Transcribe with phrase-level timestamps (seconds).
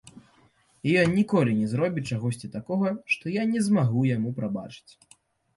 [0.89, 4.91] І ён ніколі не зробіць чагосьці такога, што я не змагу яму прабачыць.